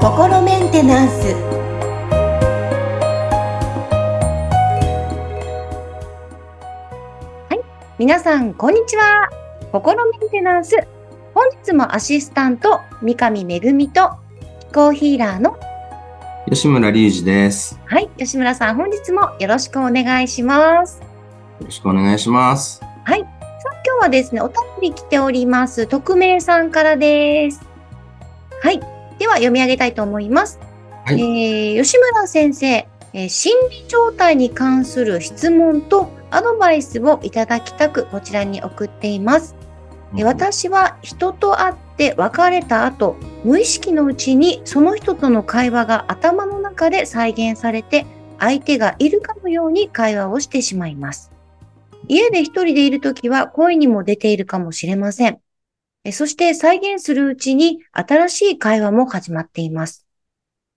[0.00, 1.34] 心メンテナンス
[7.48, 7.60] はい
[7.98, 9.28] 皆さんこんにちは
[9.72, 10.74] 心メンテナンス
[11.34, 14.16] 本日もアシスタント三上恵と
[14.60, 15.58] 気候ヒーラーの
[16.48, 17.78] 吉村隆二です。
[17.84, 21.06] はい吉村さん本日もよろしくお願いしますよ
[21.66, 22.80] ろしくお願いします。
[23.04, 23.33] はい。
[23.94, 25.86] 今日はですね、お便り来ております。
[25.86, 27.62] 匿名さんからです。
[28.60, 28.80] はい。
[29.20, 30.58] では、読み上げたいと思います。
[31.04, 39.54] はいえー吉村先生、えー心理状態に関する質問とアドバイスをいただきたく、こちらに送っています。
[40.16, 48.06] えー私は人と会って別れた後、無意識のうちにその人との会話が頭の中で再現されて、
[48.40, 51.33] 相手がいるかのように会話をしてしまいます。
[52.08, 55.40] 家で一人でいるときは声にも出ているかもしれません。
[56.12, 60.06] そして再現するうちに新しい会話も始まっています。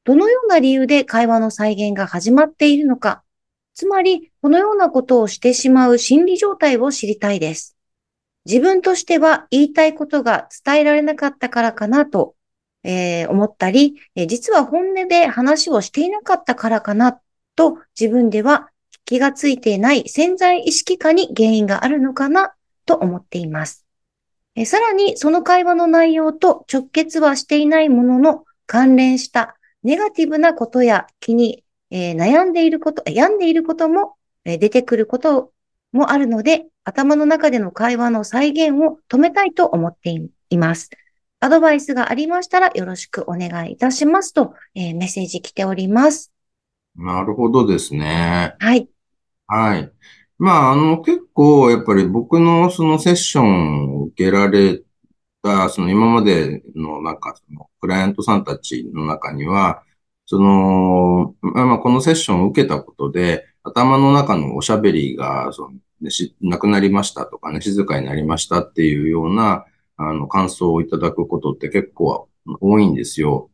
[0.06, 3.24] どのような理由で会話の再現が始まっているのか、
[3.74, 7.76] つまりこのようなことをしてしまう心理状態を知りたいです。
[8.46, 12.36] 自分としては言いたいことが伝えられなかったからかなと、
[12.84, 13.96] えー思ったり、
[14.28, 17.20] 実は本音で話をしていなかったからかな
[17.58, 18.70] と自分では
[19.08, 22.54] 気がついていない潜在意識下に原因があるのかな
[22.86, 23.86] と思っています。
[24.56, 35.54] えーさらにその会話の内容と直結はしていないものの関連したネガティブなことや気に、えー悩んでいること、えー病んでいることも、えー出てくること
[35.94, 40.90] もあるので、頭の中での会話の再現を止めたいと思っていいます。
[41.40, 46.34] アドバイスがありましたらよろしくお願いいたしますと、えーメッセージ来ております。
[46.96, 48.56] なるほどですね。
[48.60, 48.90] はい。
[49.48, 49.92] はい。
[50.38, 54.84] まあ、あの、結構、やっぱり僕のそのセッションを受けられ
[55.44, 59.84] た、その今までのなんか、そのクライアントさんたちの中には、
[60.26, 69.66] その、まあま、このセッションを受けたことで、頭の中のおしゃべりが、その、ねし、なくなりましたとかね、静かになりましたっていうような、
[69.98, 72.30] あの、感想をいただくことって結構
[72.62, 73.50] 多いんですよ。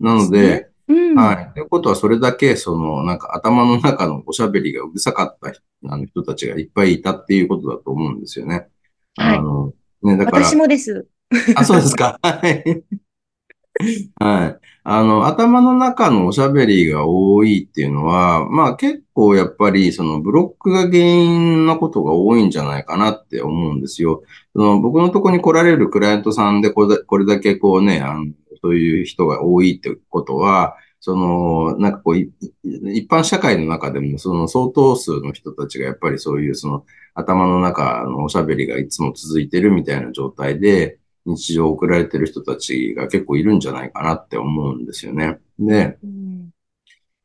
[0.00, 1.14] なので、うん。
[1.14, 1.54] はい。
[1.54, 8.68] ということは、それだけ、その、なんか頭の中のおしゃべりがうるさかった人あの人たちがいっぱいいたっていうことだと思うんですよね。
[9.16, 11.06] はいあの、ね、だから私、もです。
[11.54, 12.18] あ、そうですか。
[12.22, 12.82] はい。
[14.18, 14.58] はい。
[14.82, 24.22] あの、頭の中のおしゃべりが多いっていうのは、まあ結構やっぱりそのブロックが原因なことが多いんじゃないかなって思うんですよ。
[24.54, 28.26] その僕のとこに来られるクライアントさんでこれだこれだけこうね、あの、
[28.62, 36.84] そういう人が多いってことは、その、なんかこう、一般社会の中でもその相当数の人たちがやっぱりそういうその
[37.14, 45.38] 頭の中のおしゃべりがいつも続いてるみたいな状態で、日常を送られてる人たちが結構いるんじゃないかなって思うんですよね。
[45.58, 46.50] で、うん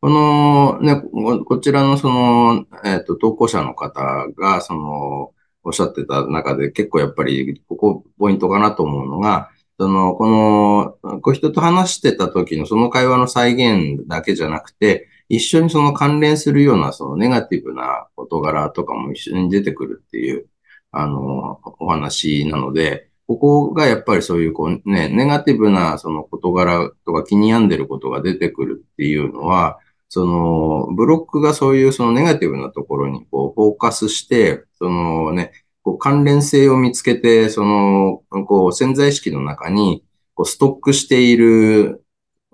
[0.06, 5.32] このね、ここちらのその、えっと、投稿者の方が、その、
[5.64, 9.50] おっしゃってた中で結構やっぱり、ここポイントかなと思うのが、
[9.80, 20.48] その、この、こう人と話してた時のその会話の再現だけじゃなくて、一緒にその関連するようなそのネガティブな事柄とかも一緒に出てくるっていう、
[20.92, 35.52] あの、お話なので、ここがやっぱりそういうこうね、ネガティブなその事柄とか気に病んでることが出てくるっていうのは、その、ブロックがそういうそのネガティブなところにこうフォーカスして、そのね、
[35.86, 40.04] こう関連性を見つけて、その、こう潜在意識の中に
[40.34, 42.04] こうストックしている、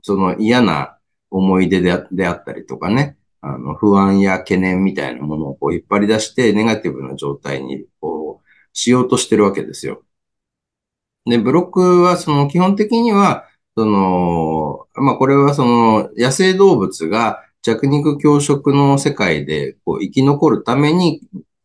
[0.04, 0.98] その嫌な
[1.32, 1.92] 思い出で
[2.28, 10.04] あったりとかね、あの、不安や懸念みたいなものをこう引っ張り出して、ネガティブな状態にこう、しようとしてるわけですよ。
[11.26, 13.46] で、ブロックはその基本的には、
[13.78, 21.22] その、まあ、これはその野生動物が弱肉強食の世界でこう生き残るために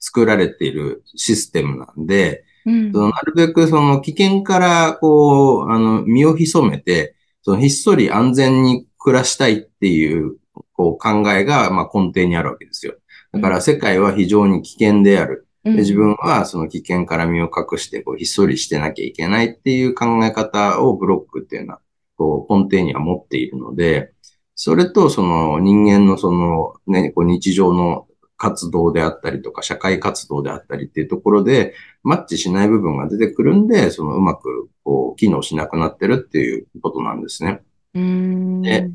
[0.07, 10.37] 作られているシステムなんで、うんそのなるべくその危険からこう、あの、身を潜めて、そのひっそり安全に暮らしたいっていう、
[10.73, 12.95] こう考えが、まあ根底にあるわけですよ。
[13.33, 15.47] だから世界は非常に危険である。
[15.65, 21.81] で自分はその危険から身を隠して、こう、ひっそりしてなきゃいけないっていう考え方をブロックっていうのは、
[22.17, 24.13] こう、根底には持っているので、
[24.57, 37.63] それとその人間のそのね、こう日常の活動であったりとか、社会活動であったりっていうところで、マッチしない部分が出てくるんで、そのうまく、こう、機能しなくなってるっていうことなんですね。
[37.95, 38.91] うんで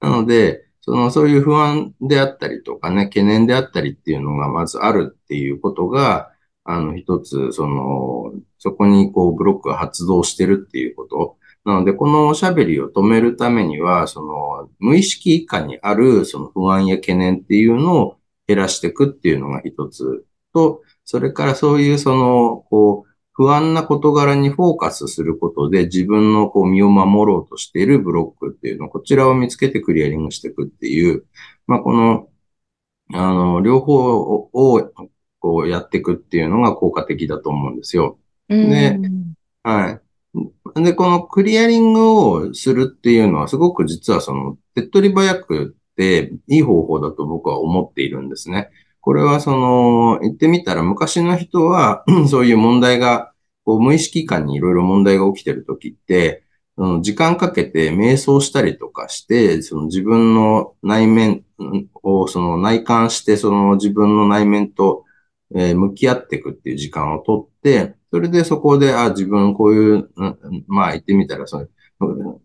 [0.00, 6.30] なので、その、そういう不安であったりとかね、懸念であったりっていうのがまずあるっていうことが、
[6.64, 11.36] あの、一つ、その、そこにこう、ブロックが発動してるっていうこと。
[11.64, 18.16] なので、このおしゃべりを止めるためには、その、無意識以下にある、その不安や懸念っていうのを
[18.46, 31.26] 減らしていくっていうのが一つと、それからそういうその、こう、不安な事柄にフォーカスすることで自分のこう身を守ろうとしているブロックっていうの、こちらを見つけてクリアリングしていくっていう、
[31.66, 32.28] まあ、この、
[33.12, 34.90] あの、両方を
[35.38, 38.18] こうやっていくっていうのが効果的だと思うんですよ。
[38.48, 38.98] で、
[39.62, 40.00] は
[40.74, 40.82] い。
[40.82, 48.70] で、このクリアリングをするっていうのはすごく実はその手っ取り早くていい方法だと僕は思っているんですね。
[49.00, 53.32] これはその、言ってみたら昔の人は そういう問題が、
[53.64, 56.42] こう無意識感にいろいろ問題が起きてるときって、
[57.00, 61.44] 時間かけて瞑想したりとかして、その自分の内面
[62.02, 65.04] をその内観して、その自分の内面と、
[65.50, 70.10] 向き合っていくっていう時間をとって、それでそこで、あ、自分こういう、
[70.66, 71.68] まあ言ってみたら、その、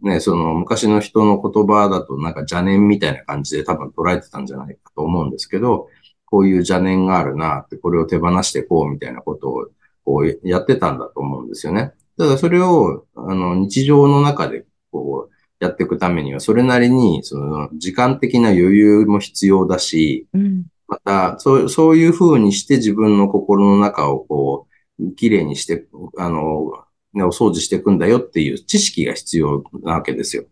[0.02, 5.90] ね、その昔の人の言葉だとなんか邪念みたいな感じで多分捉えてたんじゃないかと思うんですけど、
[6.26, 9.68] こういう邪念があるなって、これを手放していこうみたいなことを
[10.06, 11.94] こうやってたんだと思うんですよね。
[12.18, 15.34] ただそれを、あの、日常の中でこう
[15.64, 24.68] やっていくためには、それなりに、その、時間的な余裕も必要だし、うん、また、そう、そういうふうにして自分の心の中をこ
[25.00, 25.86] う、きれいにして、
[26.18, 26.82] あの、ね、
[27.16, 30.46] お掃除していくんだよっていう知識が必要なわけですよ。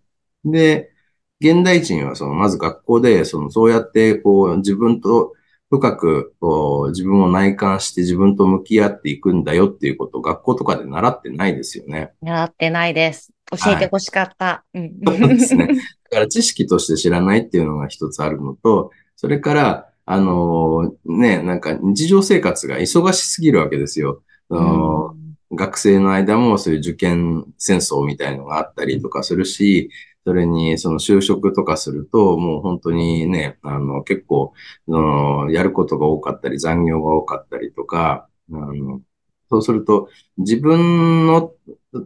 [0.45, 0.91] で、
[1.39, 5.33] 現代人はその、まず学校で、その、そうやって、こう、自分と
[5.69, 12.11] 深くこう自分を内観して自分と向き合っていくんだよっていうことを学校とかで習ってないですよね。
[12.21, 13.31] 習ってないです。
[13.51, 14.45] 教えてほしかった。
[14.45, 15.67] はい、そうですね。
[16.09, 24.23] だから知識として知らないっていうのが一つあるのと、それから、あのー、ね、なんか日常生活が忙しすぎるわけですよ。
[24.49, 25.18] あのー、
[25.51, 29.89] 学生の間もそういう受験戦争みたいのがあったりとかするし、
[30.25, 34.53] それに、その就職とかすると、もう本当にね、あの、結構、
[34.87, 39.01] のやることが多かったり、残業が多かったりとか、あの、
[39.49, 41.53] そうすると、自分の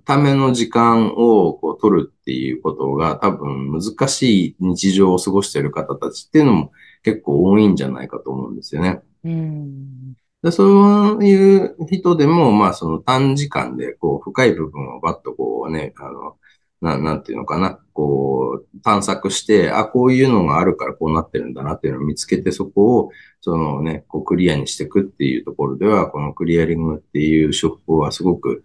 [0.05, 6.71] ための時間をこう取るっていうことが多分難しい日常を過ごしている方たちっていうのも
[7.03, 9.01] 結構多いんじゃないかと思うんですよね。
[9.25, 10.13] うん
[10.43, 16.37] でそういう人でも、まあその短時間でこう深い部分をバッとこうね、あの、
[16.81, 23.09] ななんていうのかな、こう、探索して、あ、こういうのがあるからこうなってるんだなっていうのを見つけて、そこを、
[23.39, 28.63] そのね、こうクリアにしていくっていうところでは、このクリアリングっていう手法はすごく、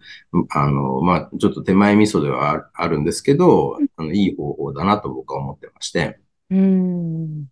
[0.49, 6.19] あの、まあ、ちょっと手前味噌ではあるんですけど、あのいい方法だなと僕は思ってまして。
[6.49, 7.45] うん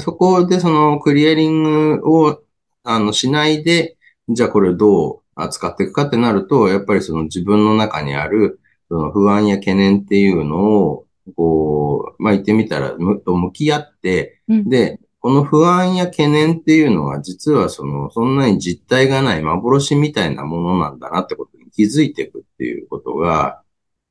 [0.00, 1.62] そこでそのクリアリン
[1.98, 2.43] グを、
[2.84, 3.96] あの、しないで、
[4.28, 23.62] じゃあこれをどう扱っていくかってなると、やっぱりその自分の中にある、その不安や懸念っていうのを、こう、まあ、言ってみたら、むと向き合って、うん、で、この不安や懸念っていうのは、実はその、そんなに実体がない幻みたいなものなんだなってことに気づいていくっていうことが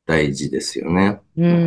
[0.07, 1.21] 大事ですよね。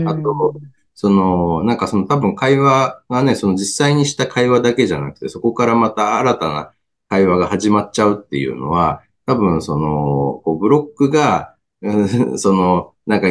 [0.07, 0.61] あと、
[0.95, 6.73] その、なんかその多分会話がね、その実際にした会話だけじゃなくて、そこからまた新たな
[7.09, 11.55] 会話が始まっちゃうっていうのは、多分その、こうブロックが、
[12.37, 13.29] その、なんか、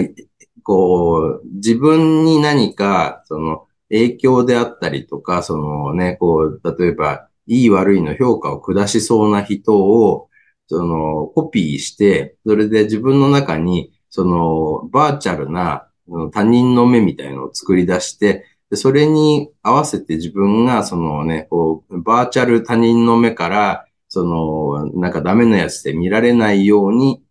[0.63, 10.29] こう、自分に何か、その、影響であったりとか、そのね、こう、例えば、いい悪いの評価を下しそうな人を、
[10.67, 15.87] その、コピーして、それで自分の中に、その、バーチャルな
[16.31, 27.21] 他人の目みたいのを作り出して、でそれに合わせて自分が、そのね、こう、バーチャル他人の目から、その、なんかダメなやつで見られないように、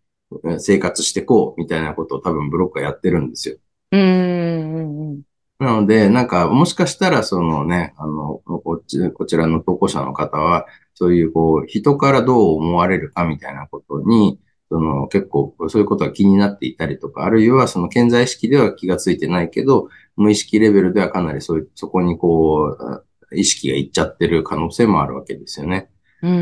[0.59, 3.57] 生活してこうみたいなことを多分ブロックはやってるんですよ。
[3.91, 5.21] うん。
[5.59, 22.77] なので、なんか、もしかしたら、そのね、あの、こっち、こちらの投稿者の方は、そういう、こう、人からどう思われるかみたいなことに、その、結構、そういうことが気になっていたりとか、あるいは、その、健在意識では気がついてないけど、無意識レベルではかなりそういう、そこにこ
[23.31, 25.89] う、意識がいっちゃってる可能性もあるわけですよね。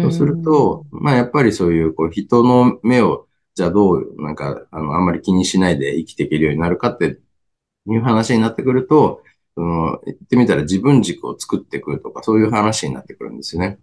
[0.01, 7.19] そうすると、まあ、やっぱりそういう、こう、人の目をじゃあどう、なんか、あの、あんまり気にしないで生きていけるようになるかって
[7.87, 9.21] いう話になってくると、
[9.55, 13.77] その、言ってみたら自分軸を作っていくとか、そういう話になってくるんですよね。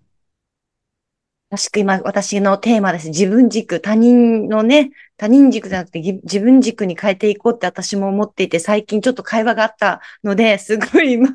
[1.51, 3.09] 確か今、私のテーマです。
[3.09, 11.29] 自分軸、他人のね、他人軸じゃなくて自分軸に変えていこうって私も思っていて、最近ちょっと会話があったので、すごい今、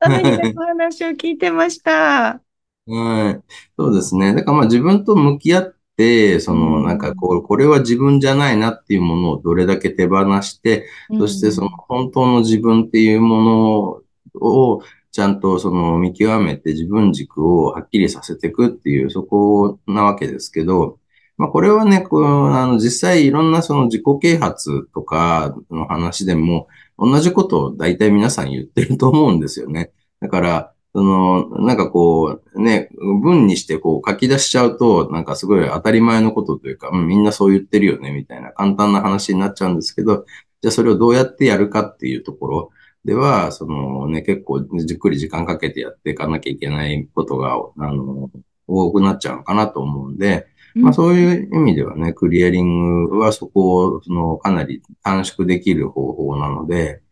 [0.00, 2.42] ためにお話を聞いてました。
[2.86, 3.44] はい。
[3.78, 4.34] そうですね。
[4.34, 14.02] だからまあ自分と向き合って、その、なんかこう、これは自分じゃないなっていうものをどれだけ手放して、そしてその本当の自分っていうもの
[14.46, 14.82] を、
[15.12, 20.98] ちゃんとその見極めて自分軸をはっきりさせていくっていう、そこなわけですけど、
[21.36, 29.90] まあこれはね、こう、あの実際いろんなその自己啓発とかの話でも、同じことを大体皆さん言ってると思うんですよね。
[30.20, 32.90] だから、その、なんかこう、ね、
[33.22, 40.26] 文にしてこう書き出しちゃうと、なんかすごい当たり前のことというか、うん、みんなそう言ってるよね、みたいな簡単な話になっちゃうんですけど、
[40.62, 42.70] じゃあそれをどうやってやるかっていうところ
[43.04, 48.30] では、そのね、結構じっくり時間かけてやっていかなきゃいけないことが、あの、
[48.66, 57.02] 多くなっちゃうのかなと思うんで、まあそういう意味ではね、クリアリングはそこを、その、かなり短縮できる方法なので、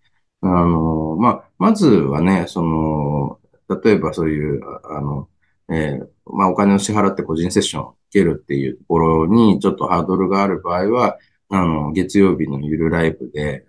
[0.42, 3.40] あの、まあ、まずはね、その、
[3.82, 5.28] 例えばそういう、あの、
[5.70, 11.18] えー、まあお金を支払って個人セッションを受けるっていうところにちょっとハードルがある場合は、
[11.50, 13.66] あの、月曜日のゆるライブで、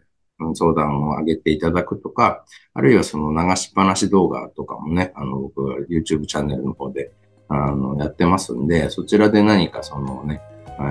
[0.53, 7.12] 相談を上げていただくとか、あるいはその流しっぱなし動画とかもね、あの、僕は YouTube チャンネルの方で、
[7.48, 10.41] あの、やってますんで、そちらで何かそのね、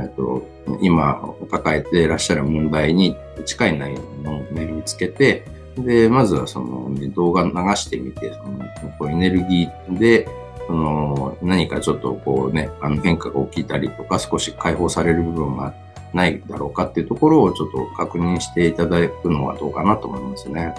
[0.03, 0.47] えっと、
[0.83, 5.45] 今抱えていらっしゃる問題に近い内容を、ね、見つけて、
[5.79, 8.59] で、まずはその、ね、動画流してみて、その
[8.99, 10.29] こうエネルギーで、
[10.67, 15.75] その何かちょっとこうね、あの変化が起きたりとか、少し解放される部分があっ
[16.13, 20.75] ないだろうかっていうところをちょっと確認していただくのはどうかなと思いますね。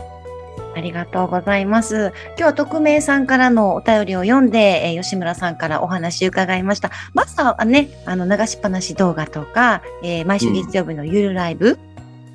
[0.75, 2.13] ありがとうございます。
[2.29, 6.91] 今日は匿名さんからのお便りを読んで、えー、吉村さんからお話伺いました。
[7.13, 11.79] まずはね、あの、流しっぱなし動画とか、えー、毎週月曜日のゆるライブ、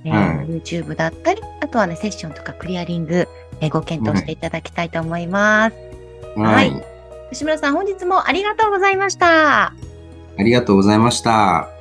[0.05, 3.29] うん、えー、YouTube だったり、あとはね、セッションとかクリアリング、
[3.61, 5.77] えー、ご検討していただきたいと思います。
[6.37, 6.73] はい。
[7.31, 9.67] 吉村さん、本日もありがとうございました。
[9.67, 11.74] ありがとうございました。